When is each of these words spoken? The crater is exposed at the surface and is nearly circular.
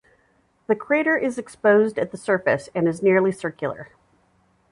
The 0.65 0.75
crater 0.75 1.15
is 1.15 1.37
exposed 1.37 1.99
at 1.99 2.09
the 2.09 2.17
surface 2.17 2.69
and 2.73 2.87
is 2.87 3.03
nearly 3.03 3.31
circular. 3.31 3.89